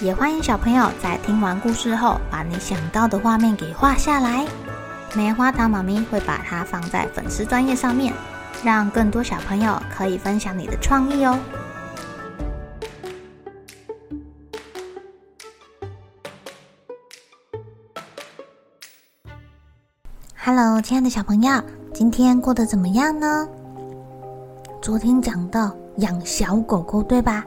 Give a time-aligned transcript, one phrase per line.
[0.00, 4.46] 也欢迎小朋友在听完故事后，把你想到的画面给画下来。
[5.14, 8.12] 棉花糖妈咪会把它放在粉丝专页上面，
[8.62, 11.38] 让更多小朋友可以分享你的创意哦。
[20.36, 21.62] Hello，亲爱的小朋友，
[21.94, 23.48] 今天过得怎么样呢？
[24.82, 27.42] 昨天讲到养小狗狗，对吧？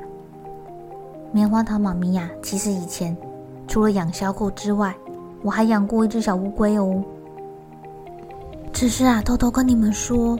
[1.31, 3.15] 棉花糖妈咪呀，其实以前
[3.67, 4.95] 除了养小狗之外，
[5.43, 7.03] 我还养过一只小乌龟哦。
[8.73, 10.37] 只是啊，偷偷跟你们说，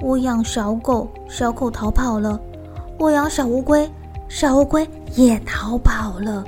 [0.00, 2.38] 我养小狗，小狗逃跑了；
[3.00, 3.90] 我养小乌龟，
[4.28, 6.44] 小乌龟也逃跑了。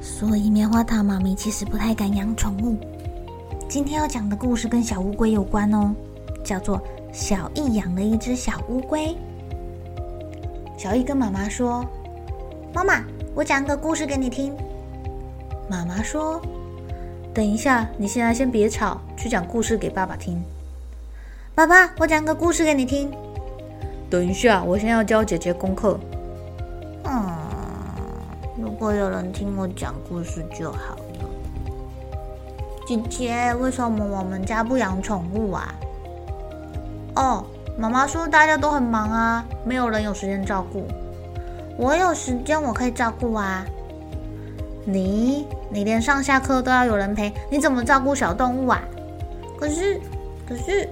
[0.00, 2.78] 所以棉花糖妈咪其实不太敢养宠物。
[3.68, 5.94] 今天要讲的故事跟小乌龟有关哦，
[6.42, 6.80] 叫做
[7.12, 9.14] 小易养了一只小乌龟。
[10.78, 11.84] 小易跟妈妈说。
[12.74, 14.56] 妈妈，我讲个故事给你听。
[15.68, 16.40] 妈妈说
[17.34, 20.42] ：“等一下，你现在先别吵，去讲故事给爸爸听。”
[21.54, 23.12] 爸爸，我讲个故事给你听。
[24.08, 26.00] 等一下，我先要教姐姐功课。
[27.04, 27.36] 嗯，
[28.58, 31.28] 如果有人听我讲故事就好了。
[32.86, 35.74] 姐姐，为什么我们家不养宠物啊？
[37.16, 37.44] 哦，
[37.76, 40.86] 妈妈说大家都很忙啊，没有人有时间照顾。
[41.76, 43.64] 我有时间，我可以照顾啊。
[44.84, 48.82] 你，你连上下课都要有人陪，你怎么照顾小动物啊？
[49.58, 50.00] 可是，
[50.48, 50.88] 可是，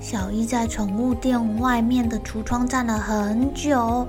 [0.00, 4.06] 小艺在宠物店外面的橱窗站了很久，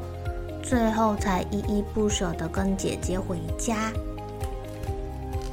[0.64, 3.92] 最后才依依不舍地跟姐姐回家。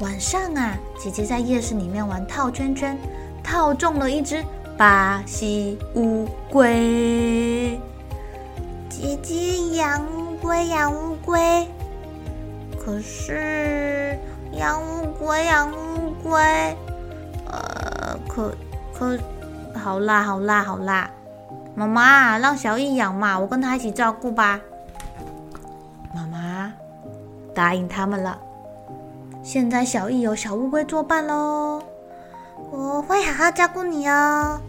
[0.00, 2.96] 晚上啊，姐姐在夜市里面玩套圈圈，
[3.42, 4.42] 套中了一只
[4.76, 7.78] 巴西乌龟。
[9.02, 10.22] 姐姐养乌。
[10.42, 11.68] 龟养乌龟，
[12.84, 14.18] 可是
[14.50, 16.42] 养乌龟养乌龟，
[17.46, 18.52] 呃，可
[18.92, 19.16] 可，
[19.72, 21.08] 好啦好啦好啦，
[21.76, 24.60] 妈妈让小艺养嘛，我跟他一起照顾吧。
[26.12, 26.72] 妈妈
[27.54, 28.36] 答应他们了。
[29.44, 31.80] 现在小艺有小乌龟作伴喽，
[32.72, 34.60] 我会好好照顾你哦。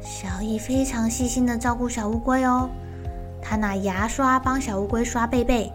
[0.00, 2.68] 小艺非常细心的照顾小乌龟哦。
[3.42, 5.72] 他拿牙刷帮小乌龟刷背背，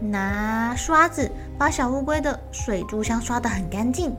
[0.00, 4.14] 拿刷子把小乌龟的水珠箱刷得很干净。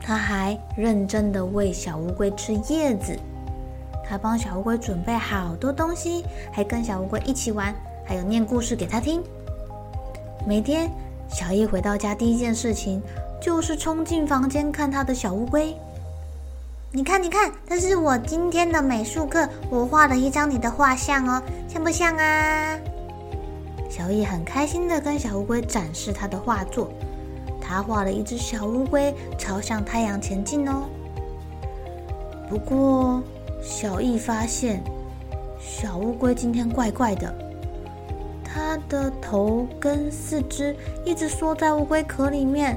[0.00, 3.16] 他还认真的喂小乌龟吃叶子，
[4.04, 7.74] 他帮小乌龟准备好多东西，还跟小乌龟一起玩，
[8.04, 9.22] 还有念故事给他听。
[10.46, 10.90] 每天，
[11.28, 13.00] 小艺回到家第一件事情
[13.40, 15.76] 就是冲进房间看他的小乌龟。
[16.92, 22.76] 你看，你看，这是我今天的美术课，我画了一张你的画像哦，像不像啊？
[23.88, 26.90] 小艺很开心的跟小乌龟展示他的画作，
[27.60, 30.82] 他画了一只小乌龟朝向太阳前进哦。
[32.48, 33.22] 不过，
[33.62, 34.82] 小艺发现
[35.60, 37.32] 小乌龟今天怪怪的，
[38.42, 40.74] 它的头跟四肢
[41.04, 42.76] 一直缩在乌龟壳里面。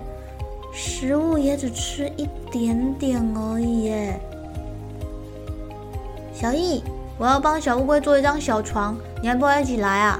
[0.74, 4.20] 食物也只吃一点点而已耶。
[6.34, 6.84] 小易，
[7.18, 10.20] 我要帮小乌龟做一张小床，你要不要一起来啊？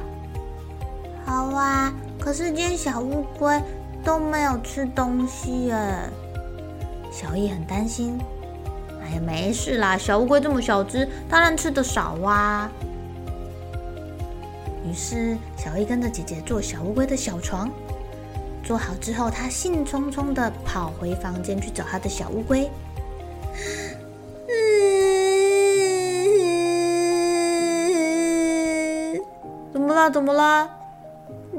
[1.26, 3.60] 好啊，可是今天小乌龟
[4.04, 5.76] 都没有吃东西耶。
[7.12, 8.18] 小易很担心。
[9.02, 12.72] 哎呀，没事啦，小乌龟这么小只，当然吃的少啊。
[14.86, 17.70] 于是小易跟着姐姐做小乌龟的小床。
[18.64, 22.70] 做好之后，他兴冲冲的跑回房间去找他的小乌龟。
[29.74, 30.10] 怎么啦？
[30.10, 30.70] 怎么啦？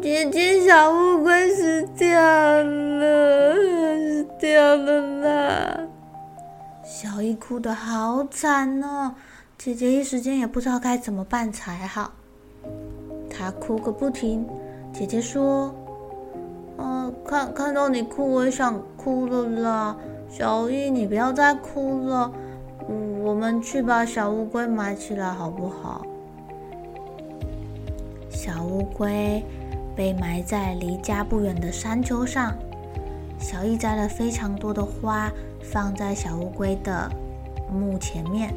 [0.01, 5.81] 姐姐，小乌龟死掉了，死掉了啦！
[6.85, 9.15] 小艺哭得好惨哦，
[9.59, 12.13] 姐姐一时间也不知道该怎么办才好。
[13.31, 14.47] 她哭个不停。
[14.93, 15.75] 姐姐说。
[17.27, 19.97] 看看到你哭，我也想哭了啦。
[20.29, 22.33] 小易，你不要再哭了，
[23.23, 26.05] 我们去把小乌龟埋起来好不好？
[28.31, 29.43] 小乌龟
[29.97, 32.53] 被埋在离家不远的山丘上。
[33.39, 35.31] 小艺摘了非常多的花，
[35.63, 37.11] 放在小乌龟的
[37.71, 38.55] 墓前面。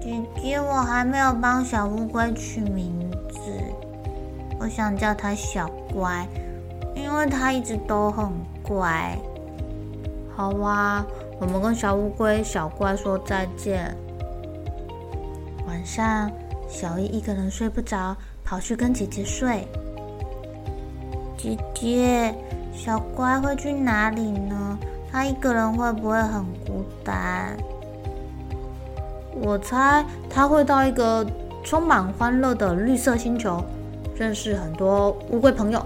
[0.00, 3.40] 姐姐，我还没有帮小乌龟取名字，
[4.60, 6.26] 我想叫它小乖，
[6.96, 8.28] 因为它一直都很
[8.62, 9.16] 乖。
[10.34, 11.04] 好哇，
[11.38, 13.94] 我们跟小乌龟小乖说再见。
[15.68, 16.30] 晚上，
[16.68, 19.68] 小一一个人睡不着，跑去跟姐姐睡。
[21.36, 22.34] 姐姐。
[22.74, 24.78] 小乖会去哪里呢？
[25.10, 27.56] 他一个人会不会很孤单？
[29.32, 31.26] 我猜他会到一个
[31.64, 33.64] 充满欢乐的绿色星球，
[34.14, 35.82] 认识很多乌龟朋友。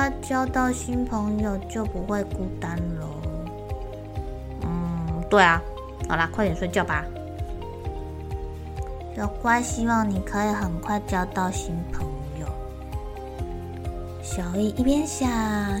[0.00, 3.20] 他交到新朋友就不会孤单喽？
[4.62, 5.60] 嗯，对啊。
[6.08, 7.04] 好啦，快点睡觉吧。
[9.14, 12.06] 小乖，希望你可以很快交到新朋
[12.40, 12.46] 友。
[14.22, 15.28] 小艺一边想，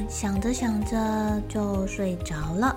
[0.06, 2.76] 想着想着就睡着了。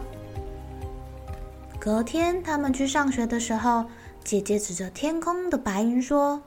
[1.77, 3.83] 隔天他们去上学的时候，
[4.23, 6.41] 姐姐指着天空的白云说：“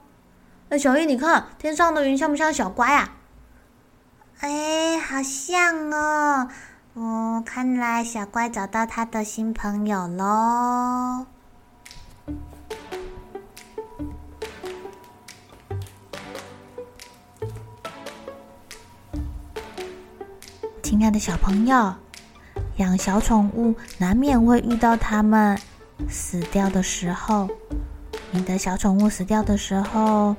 [0.69, 3.13] 哎，小艺，你看天上的云像不像小乖啊
[4.39, 6.47] ？”“哎，好像哦。
[6.93, 11.25] 哦，看来小乖找到他的新朋友喽。”
[20.83, 21.93] 亲爱的小朋友，
[22.77, 25.59] 养小宠物难免会遇到它们
[26.09, 27.49] 死掉的时候。
[28.31, 30.35] 你的小宠物死掉的时候，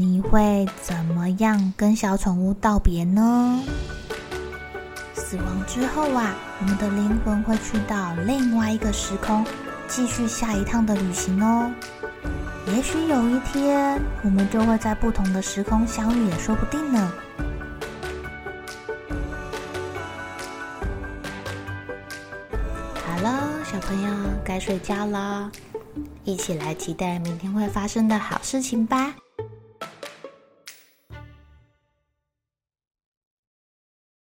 [0.00, 3.60] 你会怎么样跟小宠物道别呢？
[5.12, 9.44] 死亡之后啊，我们的灵魂会去到另外一个时空，
[9.88, 11.68] 继续下一趟的旅行哦。
[12.68, 17.12] 也许有一天，我们就会在不同的时空相遇，也说不定呢。
[23.04, 24.14] 好了小朋友
[24.44, 25.50] 该睡觉了，
[26.22, 29.12] 一起来期待明天会发生的好事情吧。